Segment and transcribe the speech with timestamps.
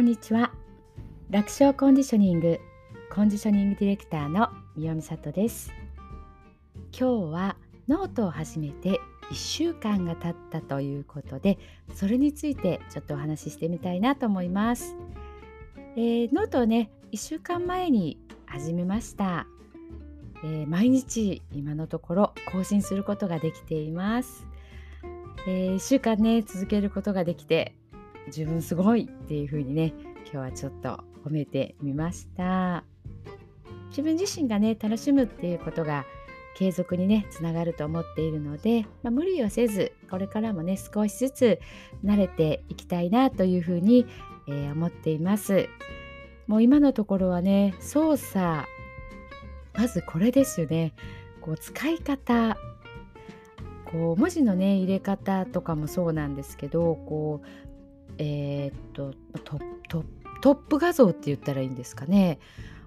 [0.00, 0.50] こんにちは。
[1.28, 2.58] 楽勝コンディショニング
[3.14, 5.74] コンディショニングディレクターの三代美里です。
[6.98, 7.56] 今日は
[7.86, 8.98] ノートを始めて
[9.30, 11.58] 1週間が経ったということで
[11.94, 14.96] それについてちょっとお話ししてみたいなと思います、
[15.96, 19.46] えー、ノートをね1週間前に始めました、
[20.42, 24.46] えー、毎日今のところ更新することができています、
[25.46, 27.74] えー、1週間ね続けることができて
[28.30, 29.92] 自分すごいっていう風にね
[30.24, 32.84] 今日はちょっと褒めてみました。
[33.88, 36.04] 自分自身がね楽しむっていうことが
[36.56, 41.60] 継続にねつながると思っているので、まあ、無理をせずこれからもね少しずつ
[42.04, 44.06] 慣れていきたいなというふうに、
[44.46, 45.68] えー、思っています。
[46.46, 48.66] もう今のところはね操作
[49.74, 50.94] まずこれですよね。
[51.40, 52.56] こう使い方
[53.90, 57.69] こう文字のね入れ方とかもそうなんですけどこう
[58.22, 59.14] えー、っと
[60.42, 62.38] トップ画像って言ったらいいんですかね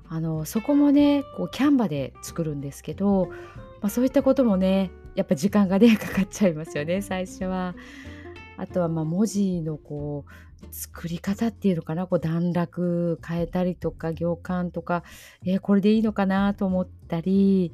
[0.08, 3.30] あのそこもねこうキャンバで作るんですけど、
[3.82, 7.76] まあ、そういったこともねやっぱ時間がね かかっちゃいますよね最初は。
[8.56, 15.04] あとはま文字のこう作り方っていうのかなこう段落変えたりとか行間とか、
[15.44, 17.74] えー、これでいいのかなと思ったり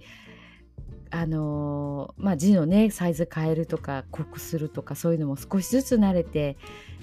[1.12, 6.58] あの、まあ、字のねサイズ変えるとか濃くするとかそういうのも少しずつ慣れて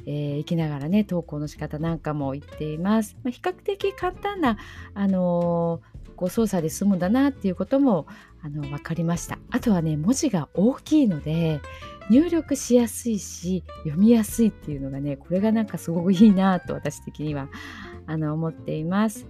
[0.06, 3.16] えー、きながらね投稿の仕方なんかも言っています。
[3.24, 4.56] まあ、比較的簡単な、
[4.94, 8.06] あのー、こう操作で済むんだなっていうことも
[8.40, 9.38] あの分かりました。
[9.50, 11.60] あとはね文字が大きいので
[12.08, 17.48] 入力しやすいし読みやすいっていうのがねこれがなんかすごくいいなと私的には
[18.06, 19.26] あの思っています。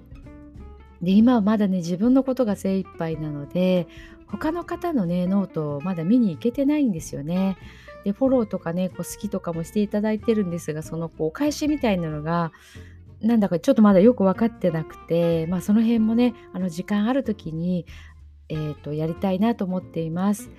[1.00, 3.86] で今はまだね自分のことが精一杯なので
[4.26, 7.56] 他の方のねノートをまだ見に行けてないんですよね。
[8.04, 12.52] でフォローとかねこうスキとかもしていただいてるんですがそのこう返しみたいなのが
[13.20, 17.86] なんだかちょっとまだよく分かってなくて、まあ、その辺もねあの時間ある時に、
[18.48, 20.50] えーと、やりたいなと思っています。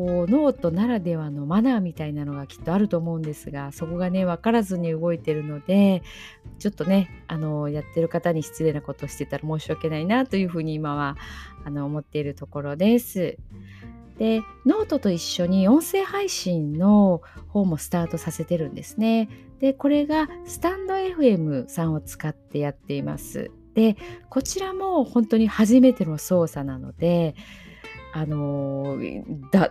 [0.00, 6.02] こうノートならではのマナーみたいなのがきっとあると思うんですがそこがね分からずに動いてるので
[6.58, 11.18] ちょっとねあのやってる方に失礼なことをしてたら申し訳ないなというふうに今は
[11.66, 13.36] あの思っているところです。
[14.16, 19.28] でノートと一緒に音声配信の方もスタートさせてるんですね。
[19.58, 23.50] でこれがスタンド FM さんを使ってやっています。
[23.74, 23.98] で
[24.30, 27.34] こちらも本当に初めての操作なので
[28.12, 28.98] あの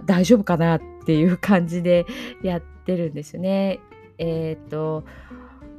[0.06, 2.06] 大丈夫かなっていう感じで
[2.44, 3.80] やってるんですよね。
[4.18, 5.04] えっ、ー、と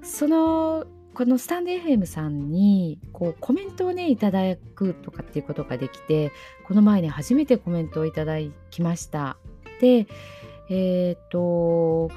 [0.03, 6.33] そのこのスタンド FM さんにこうコメントをねいただくとかっていうことができて
[6.67, 8.37] この前ね初めてコメントをいただ
[8.71, 9.37] きました
[9.81, 10.07] で
[10.69, 12.11] えっ、ー、と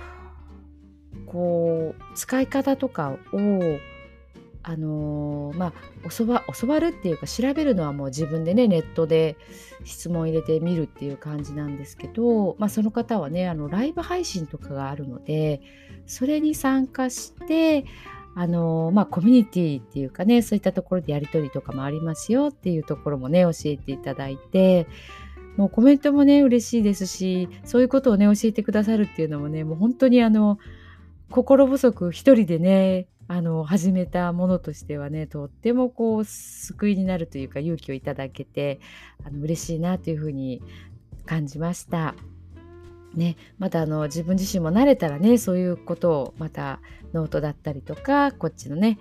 [1.25, 3.39] こう使い方とかを
[4.63, 9.37] あのー、まあ教わ教わるっていうか調べるのはもう自分でねネットで
[9.83, 15.61] 質問入れてみるっていう感じなんですけど、まあ、その方はねあのライブ配信とかがあるので
[16.07, 17.85] それに参加して
[18.35, 24.87] あのまあ、コミュニティっていうかねそういったところでやり取りとかもありますよっていうところもね教えていただいて
[25.55, 30.57] もうコメントもね嬉しいですしそういうことをね教えてくださるっていうのもねもう本当にあの
[31.29, 38.79] 心細く一人でねあの始めたものとしてはねとってもこう救いになるというか勇気をいただけて
[39.25, 40.61] あの嬉しいなというふうに
[41.25, 42.13] 感じました。
[43.15, 46.79] ね、またあの自分自身も慣れたらねそういうことをまた
[47.11, 48.99] ノートだったりとかこっちのね、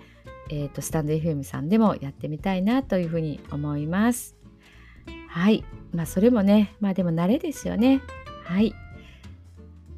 [0.49, 4.35] えーと、スタンド FM さんでもやってみたいなというふうに思います。
[5.29, 5.63] はい
[5.93, 8.01] まあそれもねまあでも慣れですよね。
[8.45, 8.73] はい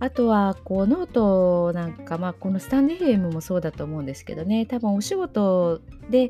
[0.05, 6.29] あとはこうノートなんかまあこのスタンド FM もそうだと思うんですけどね多分お仕事で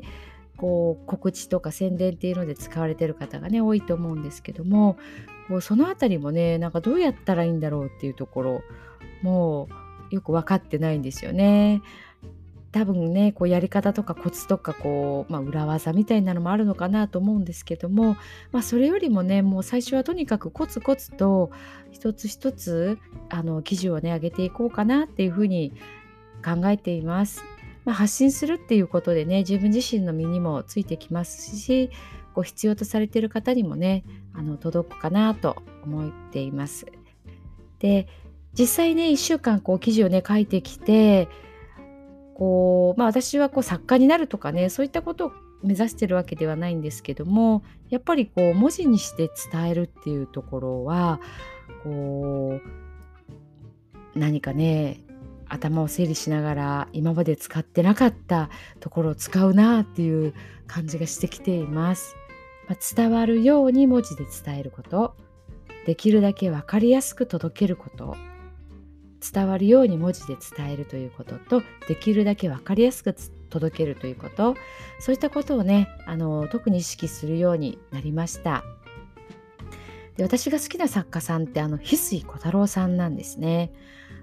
[0.56, 4.96] こう告知とか宣伝っていうので使われてる方がね多いと思うんですけども
[5.48, 8.62] こうその辺りもねなんかどうやったらいいんだろうっていうところ
[9.20, 9.68] も
[10.10, 11.82] うよく分かってないんですよね。
[12.76, 18.18] 多分ねこうやり方とかコツとかこう、まあ、裏技みたいなのもあるのかなと思うんですけども、
[18.52, 21.50] まあ、それよりもねもう最初はとにかくコツコツと
[21.90, 22.98] 一つ一つ
[23.30, 25.72] あの記事をね上げていこうかなっていうふうに
[26.44, 27.42] 考えています。
[27.86, 31.90] まあ、発信するっていうことでね自分自身の身にもついてきますし
[32.34, 36.84] こう必要とされている方にもねあの届くかなと思っています。
[37.78, 38.06] で
[38.52, 41.28] 実際ね1週間こう記事をね書いてきて
[42.36, 51.18] こう、まあ、私はこう作家になるとかねそういったことを目指してるわけではないんですけどもやっぱりこう文字にして伝えるっていうところは
[51.82, 52.60] こ
[54.14, 55.00] う何かね
[55.48, 58.50] 頭を整理しながら今まで使ってなかった
[58.80, 60.34] ところを使うなっていう
[60.66, 62.16] 感じがしてきています。
[62.68, 65.14] まあ、伝わるように文字で伝えること
[65.86, 68.16] できるだけ分かりやすく届けること
[69.20, 73.14] 伝わるように文字で伝えるということとできるだけ分かりやすく
[73.50, 74.56] 届けるということ
[75.00, 78.64] そういったことをねあの特に意識するようになりました。
[80.16, 83.72] で私が好きな作家さんってあの翡翠小太郎さんなんですね。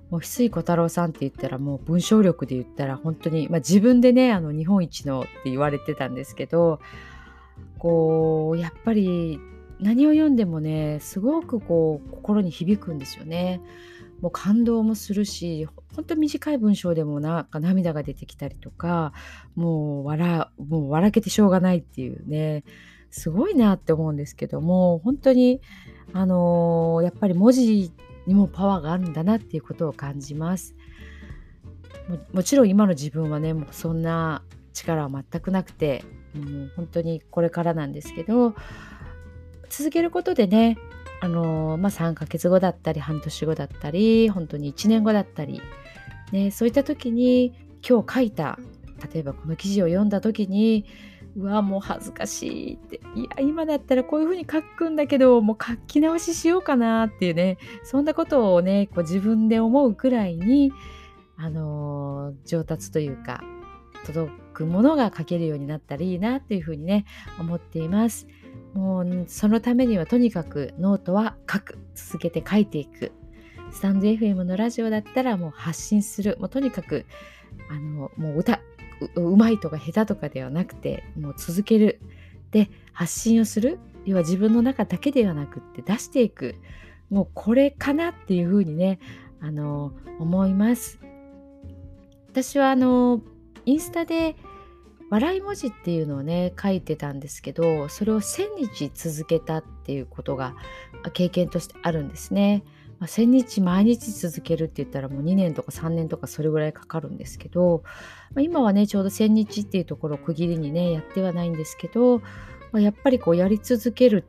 [0.10, 6.80] もう翡翠小太郎さんって言ったらもう文章力で言ったら本当に、まあ、自分でねあの日本一のって言われてたんですけど
[7.80, 9.40] こうやっぱり
[9.80, 13.62] 何を読んでもねすごくこう心に響くんですよね。
[14.24, 15.68] もう感動もするし
[15.98, 19.12] 本当短い文章でもなんか涙が出てきたりとか
[19.58, 22.64] もう笑もう笑けてしょうがないっていうね
[23.12, 25.60] すごいなって思うんですけども本当に
[26.14, 27.92] あのー、やっぱり文字
[28.26, 30.74] にもパワーがあるんだなっていうことを感じます。
[32.32, 34.42] もちろん今の自分はねもうそんな
[34.72, 36.04] 力は全くなくて
[36.34, 38.56] もう本当にこれからなんですけど
[39.76, 40.78] 続けることでね
[41.20, 45.62] あのまあ、3ヶ月後だったり半年後だったり本当に1年後だったり、
[46.34, 47.54] ね、そういった時に
[47.88, 48.60] 今日書いた
[49.14, 50.86] 例えばこの記事を読んだ時に
[51.38, 60.74] うわもう恥ずかしいっていや今だったらこういうふうに書くんだけどもう書き直ししようかなっていうねそんなことをねこう自分で思うくらいに
[61.38, 63.42] あの、上達というか
[64.06, 67.06] 届くものが書けるようになったらいいなっていうふうにね
[67.40, 68.28] 思っています。
[68.74, 71.78] もうそのためにはとにかくノートは書く。
[71.96, 73.12] 続けて書いていく。
[73.72, 76.38] スタンド FM のラジオだったらもう発信する。
[76.40, 77.06] もうとにかく
[77.70, 78.60] あのもう歌
[79.16, 82.00] うまいとか下手とかではなくてもう続ける。
[82.52, 83.80] で発信をする。
[84.06, 86.56] 要は自分の中だけではなくって出していく。
[87.10, 89.00] もうこれかなっていうふうにね
[89.40, 91.00] あの思います。
[92.30, 93.22] 私はあの
[93.66, 94.36] インスタで
[95.14, 100.56] 笑い文字っていうのをね書いてたんですけどそれを1,000日続けたっていうことが
[101.14, 102.64] 経験としてあるんですね。
[103.00, 107.84] まあ、1,000日毎日続けるって言ったらもう2年とか3年とかそれぐらいかかるんですけど、
[108.34, 112.20] まあ、今はねちょうど1,000日っていうところを区切りにねやってはないんですけど、
[112.72, 114.26] まあ、やっぱりこうやり続ける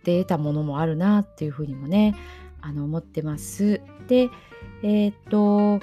[0.00, 2.14] って得たものもあるなっていうふうにもね
[2.60, 3.80] あの思ってます。
[4.06, 4.28] で
[4.82, 5.80] えー、っと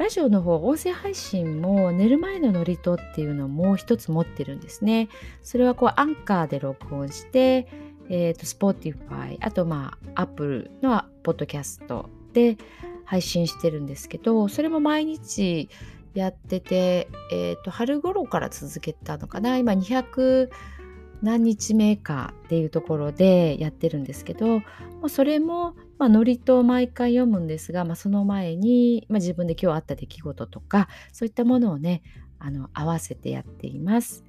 [0.00, 5.10] ラジオの方音声配信も寝る前のノリとっていうのもう一つ持ってるんですね。
[5.42, 7.68] それはこうアンカーで録音して、
[8.08, 12.56] えーと、Spotify あとまあ Apple のポッドキャストで
[13.04, 15.68] 配信してるんですけどそれも毎日
[16.14, 20.48] やってて、えーと春頃から続けたのかな今200
[21.20, 24.62] 何日目かっていうところでやってるんですけども
[25.04, 32.02] うそれも、まあ、ノリと毎回読むんですが、まあ、その前に、まあ、自分で今日あった出来事とかそういったものをね
[32.38, 34.24] あの合わせてやっています。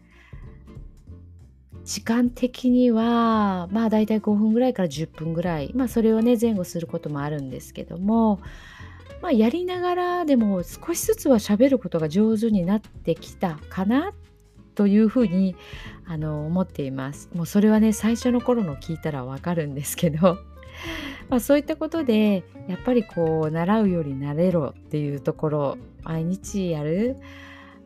[1.85, 8.41] 時間的にはまあだいたい5分ぐらいから10分ぐらいまあそれをね前後することもあるんですけども
[9.21, 14.11] まあやりながらでも少しずつは喋ることが上手になってきたかな
[14.75, 15.55] というふうに
[16.05, 17.29] あの思っています。
[17.33, 20.37] もうそれはね最初の頃の聞いたらわかるんですけど
[21.31, 27.15] まあ、そういったことでやっぱりこう習うより慣れろっていうところ毎日やる、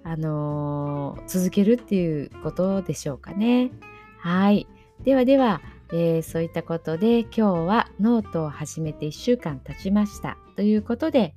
[0.03, 3.69] あのー、続けるっていうことでしょうかね。
[4.17, 4.67] はい
[5.03, 5.61] ではでは、
[5.93, 11.35] えー、そういったことで今日はノートを始めて1週間経ちましたということで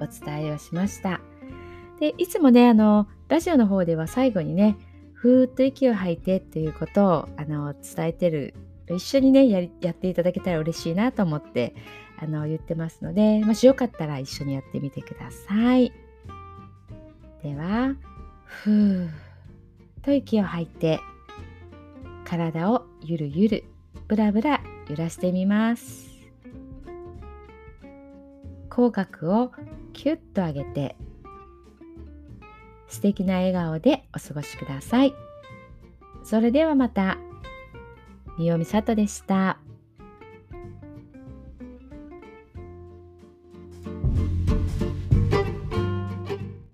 [0.00, 1.20] お伝えをしました。
[2.00, 4.78] でいつもねあのラジオの方では最後にね
[5.12, 8.54] ふーっと息を吐いてっていうことをあの伝えてる
[8.94, 11.74] 一緒にねややっていただけたら嬉しいなと思って
[12.18, 15.92] あの言ってますのでもしよかったら一緒にやってみてください
[17.42, 17.94] では
[18.44, 19.08] ふー
[20.02, 21.00] と息を吐いて
[22.24, 23.64] 体をゆるゆる
[24.08, 26.16] ぶらぶら揺らしてみます
[28.68, 29.52] 口角を
[29.92, 30.96] キュッと上げて
[32.88, 35.14] 素敵な笑顔でお過ごしください。
[36.24, 37.18] それではまた。
[38.38, 39.58] みよみさとでした。